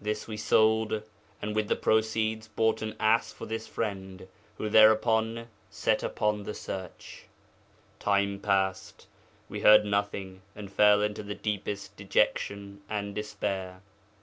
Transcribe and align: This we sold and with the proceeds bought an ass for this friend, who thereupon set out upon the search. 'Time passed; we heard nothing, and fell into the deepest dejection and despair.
This 0.00 0.26
we 0.26 0.38
sold 0.38 1.02
and 1.42 1.54
with 1.54 1.68
the 1.68 1.76
proceeds 1.76 2.48
bought 2.48 2.80
an 2.80 2.96
ass 2.98 3.34
for 3.34 3.44
this 3.44 3.66
friend, 3.66 4.26
who 4.56 4.70
thereupon 4.70 5.48
set 5.68 6.02
out 6.02 6.06
upon 6.08 6.44
the 6.44 6.54
search. 6.54 7.26
'Time 7.98 8.38
passed; 8.40 9.08
we 9.46 9.60
heard 9.60 9.84
nothing, 9.84 10.40
and 10.56 10.72
fell 10.72 11.02
into 11.02 11.22
the 11.22 11.34
deepest 11.34 11.94
dejection 11.98 12.80
and 12.88 13.14
despair. 13.14 13.82